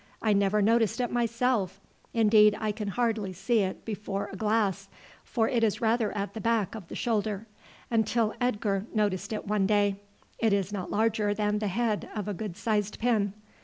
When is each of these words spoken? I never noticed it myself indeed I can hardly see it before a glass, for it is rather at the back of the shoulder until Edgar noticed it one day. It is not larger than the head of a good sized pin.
I 0.19 0.33
never 0.33 0.63
noticed 0.63 0.99
it 0.99 1.11
myself 1.11 1.79
indeed 2.11 2.57
I 2.59 2.71
can 2.71 2.87
hardly 2.87 3.33
see 3.33 3.59
it 3.59 3.85
before 3.85 4.29
a 4.33 4.35
glass, 4.35 4.89
for 5.23 5.47
it 5.47 5.63
is 5.63 5.79
rather 5.79 6.11
at 6.13 6.33
the 6.33 6.41
back 6.41 6.73
of 6.73 6.87
the 6.87 6.95
shoulder 6.95 7.45
until 7.91 8.33
Edgar 8.41 8.87
noticed 8.95 9.31
it 9.31 9.45
one 9.45 9.67
day. 9.67 9.97
It 10.39 10.53
is 10.53 10.73
not 10.73 10.89
larger 10.89 11.35
than 11.35 11.59
the 11.59 11.67
head 11.67 12.09
of 12.15 12.27
a 12.27 12.33
good 12.33 12.57
sized 12.57 12.97
pin. 12.97 13.33